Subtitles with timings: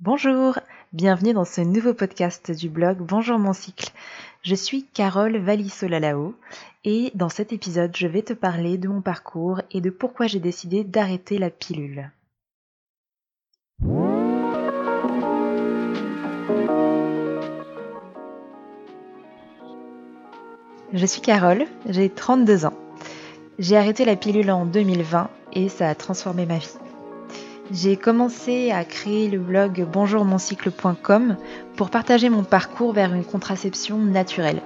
[0.00, 0.60] Bonjour,
[0.92, 3.90] bienvenue dans ce nouveau podcast du blog Bonjour mon cycle.
[4.42, 6.36] Je suis Carole Valissolalao
[6.84, 10.38] et dans cet épisode je vais te parler de mon parcours et de pourquoi j'ai
[10.38, 12.12] décidé d'arrêter la pilule.
[20.92, 22.78] Je suis Carole, j'ai 32 ans.
[23.58, 26.78] J'ai arrêté la pilule en 2020 et ça a transformé ma vie.
[27.70, 31.36] J'ai commencé à créer le blog bonjourmoncycle.com
[31.76, 34.62] pour partager mon parcours vers une contraception naturelle.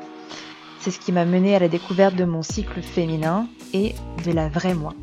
[0.79, 4.49] C'est ce qui m'a mené à la découverte de mon cycle féminin et de la
[4.49, 4.95] vraie moi.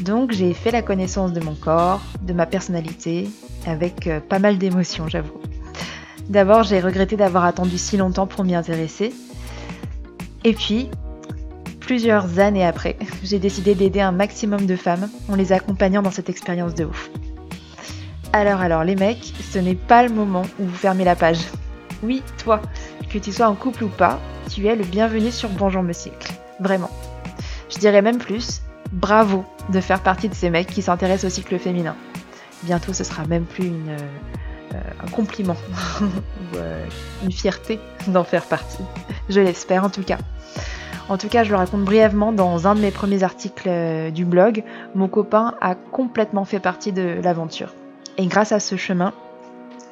[0.00, 3.30] Donc j'ai fait la connaissance de mon corps, de ma personnalité,
[3.64, 5.40] avec euh, pas mal d'émotions j'avoue.
[6.28, 9.12] D'abord j'ai regretté d'avoir attendu si longtemps pour m'y intéresser.
[10.42, 10.90] Et puis,
[11.82, 16.30] plusieurs années après, j'ai décidé d'aider un maximum de femmes en les accompagnant dans cette
[16.30, 17.10] expérience de ouf.
[18.32, 21.40] Alors alors les mecs, ce n'est pas le moment où vous fermez la page.
[22.02, 22.62] Oui, toi,
[23.10, 24.18] que tu sois en couple ou pas,
[24.50, 26.32] tu es le bienvenu sur Bonjour cycle.
[26.60, 26.90] Vraiment.
[27.68, 31.58] Je dirais même plus, bravo de faire partie de ces mecs qui s'intéressent au cycle
[31.58, 31.96] féminin.
[32.62, 33.90] Bientôt ce sera même plus une,
[34.74, 35.56] euh, un compliment
[36.00, 36.86] ou euh,
[37.24, 38.84] une fierté d'en faire partie.
[39.28, 40.18] Je l'espère en tout cas.
[41.08, 44.24] En tout cas, je le raconte brièvement dans un de mes premiers articles euh, du
[44.24, 44.62] blog.
[44.94, 47.74] Mon copain a complètement fait partie de l'aventure.
[48.18, 49.12] Et grâce à ce chemin,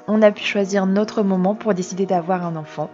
[0.06, 2.90] on a pu choisir notre moment pour décider d'avoir un enfant.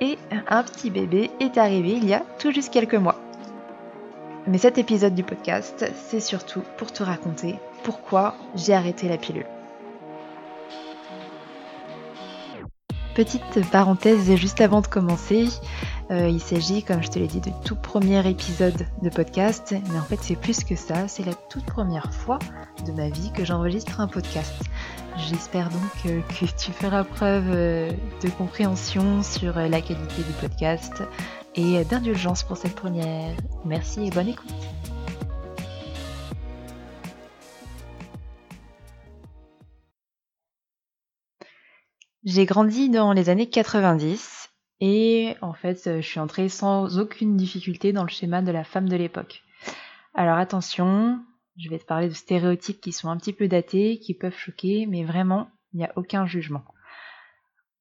[0.00, 3.16] Et un petit bébé est arrivé il y a tout juste quelques mois.
[4.46, 9.46] Mais cet épisode du podcast, c'est surtout pour te raconter pourquoi j'ai arrêté la pilule.
[13.14, 15.48] Petite parenthèse juste avant de commencer,
[16.10, 19.98] euh, il s'agit, comme je te l'ai dit, du tout premier épisode de podcast, mais
[19.98, 22.38] en fait c'est plus que ça, c'est la toute première fois
[22.86, 24.54] de ma vie que j'enregistre un podcast.
[25.28, 27.90] J'espère donc euh, que tu feras preuve euh,
[28.22, 31.02] de compréhension sur la qualité du podcast
[31.54, 33.36] et d'indulgence pour cette première.
[33.64, 34.54] Merci et bonne écoute.
[42.24, 44.37] J'ai grandi dans les années 90
[44.80, 48.64] et en fait, euh, je suis entrée sans aucune difficulté dans le schéma de la
[48.64, 49.42] femme de l'époque.
[50.14, 51.20] Alors attention,
[51.56, 54.86] je vais te parler de stéréotypes qui sont un petit peu datés, qui peuvent choquer,
[54.86, 56.64] mais vraiment, il n'y a aucun jugement.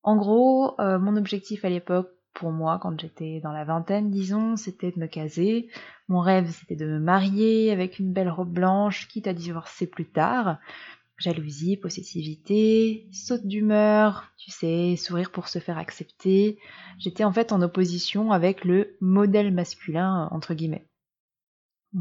[0.03, 4.55] En gros, euh, mon objectif à l'époque, pour moi, quand j'étais dans la vingtaine, disons,
[4.55, 5.69] c'était de me caser.
[6.07, 10.05] Mon rêve, c'était de me marier avec une belle robe blanche, quitte à divorcer plus
[10.05, 10.57] tard
[11.17, 16.59] jalousie, possessivité, saute d'humeur, tu sais, sourire pour se faire accepter.
[16.99, 20.87] J'étais en fait en opposition avec le modèle masculin, entre guillemets.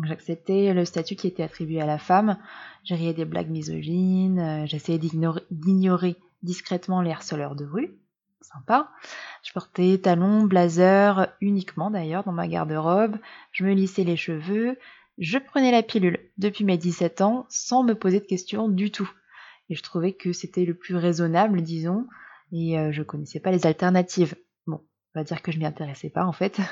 [0.05, 2.39] J'acceptais le statut qui était attribué à la femme,
[2.85, 7.99] j'ai riais des blagues misogynes, euh, j'essayais d'ignorer discrètement les harceleurs de rue,
[8.41, 8.91] sympa.
[9.43, 13.17] Je portais talons, blazer, uniquement d'ailleurs dans ma garde-robe,
[13.53, 14.77] je me lissais les cheveux,
[15.19, 19.11] je prenais la pilule depuis mes 17 ans sans me poser de questions du tout.
[19.69, 22.07] Et je trouvais que c'était le plus raisonnable, disons,
[22.53, 24.37] et euh, je connaissais pas les alternatives.
[24.67, 24.81] Bon,
[25.15, 26.61] on va dire que je m'y intéressais pas en fait.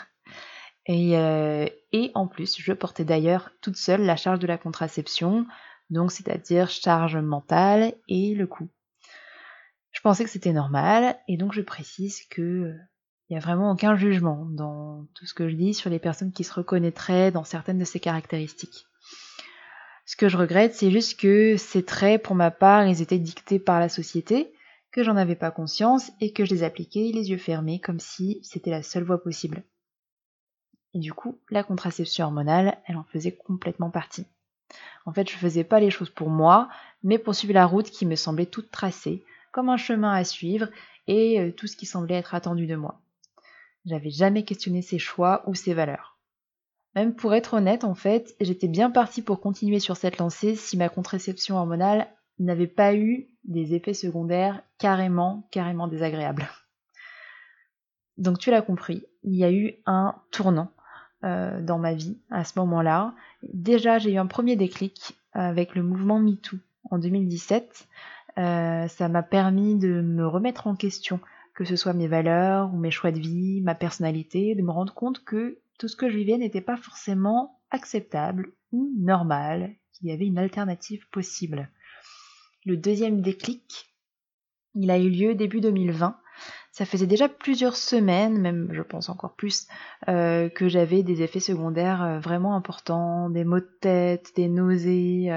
[0.87, 5.47] Et, euh, et en plus, je portais d'ailleurs toute seule la charge de la contraception,
[5.89, 8.69] donc c'est-à-dire charge mentale et le coût.
[9.93, 12.75] Je pensais que c'était normal, et donc je précise que
[13.29, 16.33] il n'y a vraiment aucun jugement dans tout ce que je dis sur les personnes
[16.33, 18.87] qui se reconnaîtraient dans certaines de ces caractéristiques.
[20.07, 23.59] Ce que je regrette, c'est juste que ces traits, pour ma part, ils étaient dictés
[23.59, 24.53] par la société,
[24.93, 28.41] que j'en avais pas conscience et que je les appliquais les yeux fermés comme si
[28.43, 29.65] c'était la seule voie possible.
[30.93, 34.27] Et du coup, la contraception hormonale, elle en faisait complètement partie.
[35.07, 36.69] En fait, je faisais pas les choses pour moi,
[37.03, 40.69] mais pour suivre la route qui me semblait toute tracée, comme un chemin à suivre
[41.07, 43.01] et euh, tout ce qui semblait être attendu de moi.
[43.85, 46.19] J'avais jamais questionné ses choix ou ses valeurs.
[46.95, 50.77] Même pour être honnête, en fait, j'étais bien partie pour continuer sur cette lancée si
[50.77, 52.09] ma contraception hormonale
[52.39, 56.49] n'avait pas eu des effets secondaires carrément, carrément désagréables.
[58.17, 60.71] Donc tu l'as compris, il y a eu un tournant
[61.25, 63.15] euh, dans ma vie à ce moment-là.
[63.43, 66.57] Déjà, j'ai eu un premier déclic avec le mouvement MeToo
[66.91, 67.89] en 2017.
[68.39, 71.21] Euh, ça m'a permis de me remettre en question
[71.55, 74.95] que ce soit mes valeurs ou mes choix de vie, ma personnalité, de me rendre
[74.95, 80.13] compte que tout ce que je vivais n'était pas forcément acceptable ou normal, qu'il y
[80.13, 81.71] avait une alternative possible.
[82.65, 83.95] Le deuxième déclic,
[84.75, 86.19] il a eu lieu début 2020.
[86.73, 89.69] Ça faisait déjà plusieurs semaines, même je pense encore plus,
[90.09, 95.31] euh, que j'avais des effets secondaires euh, vraiment importants, des maux de tête, des nausées,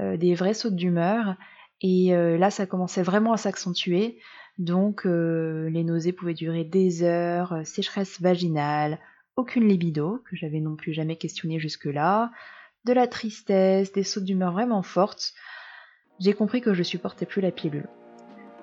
[0.00, 1.36] euh, des vrais sautes d'humeur.
[1.82, 4.18] Et là, ça commençait vraiment à s'accentuer.
[4.58, 8.98] Donc, euh, les nausées pouvaient durer des heures, euh, sécheresse vaginale,
[9.36, 12.30] aucune libido, que j'avais non plus jamais questionné jusque-là,
[12.86, 15.34] de la tristesse, des sautes d'humeur vraiment fortes.
[16.20, 17.88] J'ai compris que je supportais plus la pilule.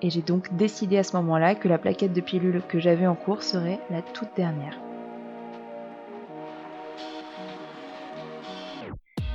[0.02, 3.14] Et j'ai donc décidé à ce moment-là que la plaquette de pilule que j'avais en
[3.14, 4.80] cours serait la toute dernière.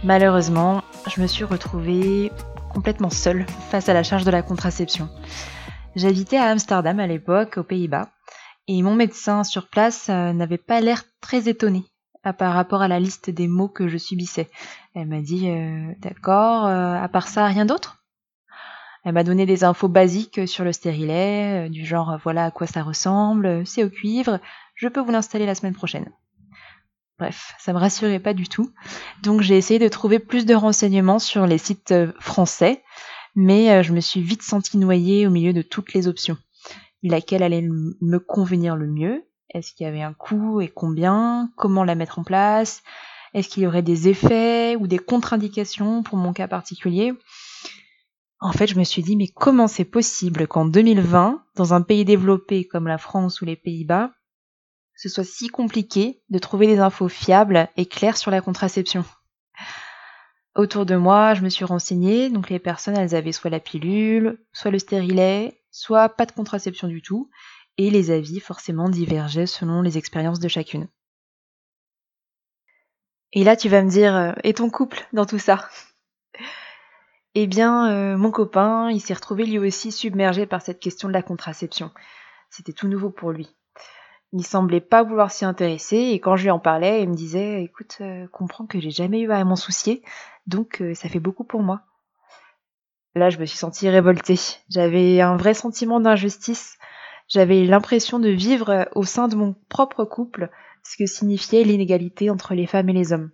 [0.03, 2.31] Malheureusement, je me suis retrouvée
[2.73, 5.09] complètement seule face à la charge de la contraception.
[5.95, 8.09] J'habitais à Amsterdam à l'époque, aux Pays-Bas,
[8.67, 11.83] et mon médecin sur place euh, n'avait pas l'air très étonné
[12.37, 14.49] par rapport à la liste des mots que je subissais.
[14.93, 18.03] Elle m'a dit euh, D'accord, euh, à part ça, rien d'autre?
[19.03, 22.83] Elle m'a donné des infos basiques sur le stérilet, du genre voilà à quoi ça
[22.83, 24.39] ressemble, c'est au cuivre,
[24.75, 26.11] je peux vous l'installer la semaine prochaine.
[27.17, 28.71] Bref, ça me rassurait pas du tout.
[29.23, 32.83] Donc j'ai essayé de trouver plus de renseignements sur les sites français,
[33.35, 36.37] mais euh, je me suis vite sentie noyée au milieu de toutes les options.
[37.03, 39.23] Laquelle allait me convenir le mieux?
[39.53, 41.51] Est-ce qu'il y avait un coût et combien?
[41.55, 42.83] Comment la mettre en place?
[43.33, 47.13] Est-ce qu'il y aurait des effets ou des contre-indications pour mon cas particulier?
[48.41, 52.05] En fait, je me suis dit, mais comment c'est possible qu'en 2020, dans un pays
[52.05, 54.11] développé comme la France ou les Pays-Bas,
[54.95, 59.03] ce soit si compliqué de trouver des infos fiables et claires sur la contraception?
[60.55, 64.39] Autour de moi, je me suis renseignée, donc les personnes, elles avaient soit la pilule,
[64.51, 67.29] soit le stérilet, soit pas de contraception du tout,
[67.77, 70.87] et les avis forcément divergeaient selon les expériences de chacune.
[73.31, 75.69] Et là, tu vas me dire, euh, et ton couple dans tout ça?
[77.35, 81.13] Eh bien, euh, mon copain, il s'est retrouvé lui aussi submergé par cette question de
[81.13, 81.91] la contraception.
[82.49, 83.55] C'était tout nouveau pour lui.
[84.33, 87.63] Il semblait pas vouloir s'y intéresser et quand je lui en parlais, il me disait
[87.63, 90.03] écoute, euh, comprends que j'ai jamais eu à m'en soucier,
[90.49, 91.83] donc euh, ça fait beaucoup pour moi.
[93.15, 94.39] Là, je me suis sentie révoltée.
[94.69, 96.77] J'avais un vrai sentiment d'injustice.
[97.27, 100.49] J'avais l'impression de vivre au sein de mon propre couple
[100.83, 103.31] ce que signifiait l'inégalité entre les femmes et les hommes.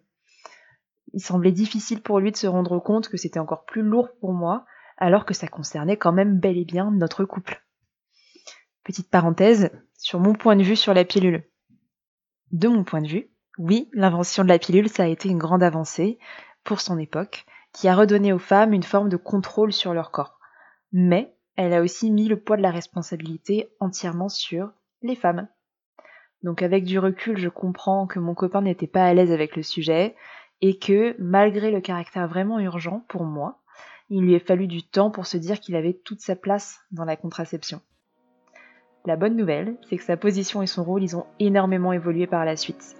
[1.13, 4.33] Il semblait difficile pour lui de se rendre compte que c'était encore plus lourd pour
[4.33, 4.65] moi,
[4.97, 7.63] alors que ça concernait quand même bel et bien notre couple.
[8.83, 11.45] Petite parenthèse, sur mon point de vue sur la pilule.
[12.51, 15.63] De mon point de vue, oui, l'invention de la pilule, ça a été une grande
[15.63, 16.19] avancée
[16.65, 20.39] pour son époque, qui a redonné aux femmes une forme de contrôle sur leur corps.
[20.91, 24.71] Mais elle a aussi mis le poids de la responsabilité entièrement sur
[25.01, 25.47] les femmes.
[26.43, 29.63] Donc avec du recul, je comprends que mon copain n'était pas à l'aise avec le
[29.63, 30.15] sujet
[30.61, 33.61] et que, malgré le caractère vraiment urgent pour moi,
[34.09, 37.05] il lui a fallu du temps pour se dire qu'il avait toute sa place dans
[37.05, 37.81] la contraception.
[39.05, 42.45] La bonne nouvelle, c'est que sa position et son rôle, ils ont énormément évolué par
[42.45, 42.95] la suite.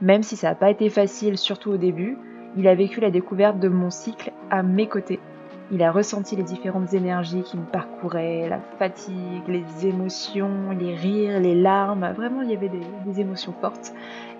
[0.00, 2.18] Même si ça n'a pas été facile, surtout au début,
[2.56, 5.20] il a vécu la découverte de mon cycle à mes côtés.
[5.72, 11.40] Il a ressenti les différentes énergies qui me parcouraient, la fatigue, les émotions, les rires,
[11.40, 12.12] les larmes.
[12.16, 13.92] Vraiment, il y avait des, émotions fortes.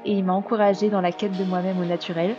[0.05, 2.37] Et il m'a encouragée dans la quête de moi-même au naturel.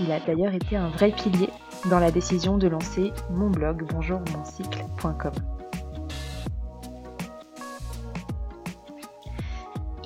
[0.00, 1.48] Il a d'ailleurs été un vrai pilier
[1.88, 5.32] dans la décision de lancer mon blog bonjourmoncycle.com.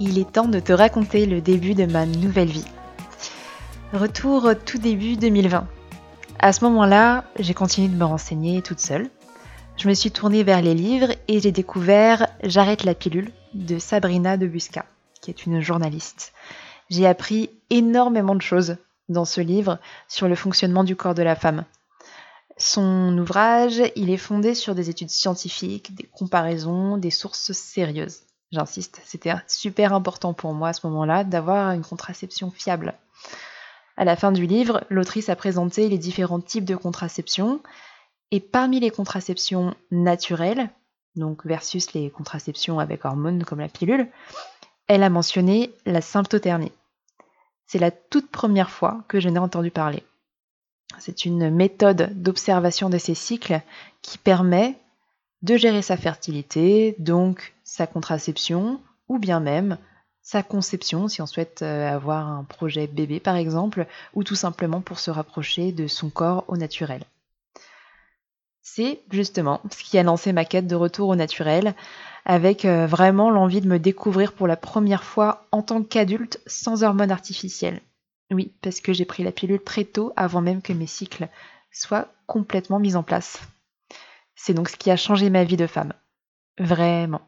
[0.01, 2.65] il est temps de te raconter le début de ma nouvelle vie.
[3.95, 5.67] Retour tout début 2020.
[6.39, 9.09] À ce moment-là, j'ai continué de me renseigner toute seule.
[9.79, 14.37] Je me suis tournée vers les livres et j'ai découvert J'arrête la pilule de Sabrina
[14.37, 14.85] de Busca,
[15.23, 16.35] qui est une journaliste.
[16.91, 18.77] J'ai appris énormément de choses
[19.09, 21.65] dans ce livre sur le fonctionnement du corps de la femme.
[22.59, 28.21] Son ouvrage, il est fondé sur des études scientifiques, des comparaisons, des sources sérieuses.
[28.53, 32.93] J'insiste, c'était super important pour moi à ce moment-là d'avoir une contraception fiable.
[33.99, 37.61] À la fin du livre, l'autrice a présenté les différents types de contraception
[38.31, 40.71] et parmi les contraceptions naturelles,
[41.17, 44.07] donc versus les contraceptions avec hormones comme la pilule,
[44.87, 46.71] elle a mentionné la symptothermie.
[47.67, 50.05] C'est la toute première fois que je n'ai entendu parler.
[51.01, 53.61] C'est une méthode d'observation de ces cycles
[54.03, 54.79] qui permet
[55.43, 59.77] de gérer sa fertilité, donc sa contraception, ou bien même
[60.29, 64.83] sa conception si on souhaite euh, avoir un projet bébé par exemple, ou tout simplement
[64.83, 67.03] pour se rapprocher de son corps au naturel.
[68.61, 71.75] C'est justement ce qui a lancé ma quête de retour au naturel,
[72.27, 76.83] avec euh, vraiment l'envie de me découvrir pour la première fois en tant qu'adulte sans
[76.83, 77.81] hormones artificielles.
[78.31, 81.29] Oui, parce que j'ai pris la pilule très tôt avant même que mes cycles
[81.73, 83.41] soient complètement mis en place.
[84.35, 85.95] C'est donc ce qui a changé ma vie de femme.
[86.59, 87.23] Vraiment.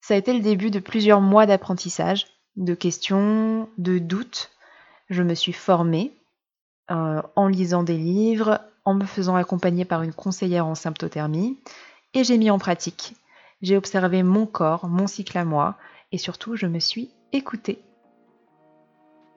[0.00, 2.26] Ça a été le début de plusieurs mois d'apprentissage,
[2.56, 4.50] de questions, de doutes.
[5.08, 6.12] Je me suis formée
[6.90, 11.58] euh, en lisant des livres, en me faisant accompagner par une conseillère en symptothermie
[12.14, 13.14] et j'ai mis en pratique.
[13.62, 15.76] J'ai observé mon corps, mon cycle à moi
[16.12, 17.80] et surtout je me suis écoutée.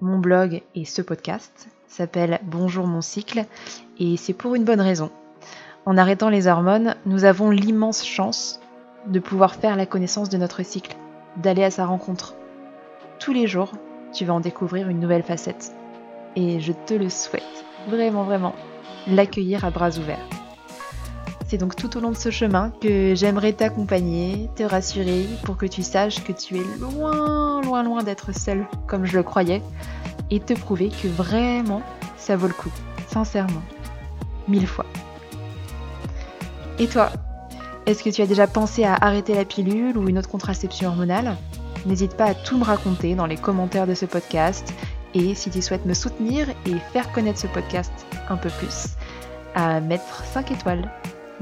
[0.01, 3.45] Mon blog et ce podcast s'appelle Bonjour mon cycle
[3.99, 5.11] et c'est pour une bonne raison.
[5.85, 8.59] En arrêtant les hormones, nous avons l'immense chance
[9.07, 10.95] de pouvoir faire la connaissance de notre cycle,
[11.37, 12.35] d'aller à sa rencontre.
[13.19, 13.71] Tous les jours,
[14.13, 15.73] tu vas en découvrir une nouvelle facette.
[16.35, 17.43] Et je te le souhaite,
[17.87, 18.55] vraiment, vraiment,
[19.07, 20.25] l'accueillir à bras ouverts.
[21.47, 25.67] C'est donc tout au long de ce chemin que j'aimerais t'accompagner, te rassurer, pour que
[25.67, 29.61] tu saches que tu es loin, loin, loin d'être seul comme je le croyais,
[30.31, 31.83] et te prouver que vraiment,
[32.17, 32.71] ça vaut le coup,
[33.07, 33.61] sincèrement,
[34.47, 34.85] mille fois.
[36.79, 37.11] Et toi,
[37.85, 41.35] est-ce que tu as déjà pensé à arrêter la pilule ou une autre contraception hormonale?
[41.85, 44.73] N'hésite pas à tout me raconter dans les commentaires de ce podcast
[45.13, 47.91] et si tu souhaites me soutenir et faire connaître ce podcast
[48.29, 48.95] un peu plus,
[49.53, 50.89] à mettre 5 étoiles.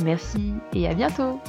[0.03, 1.39] Merci et à bientôt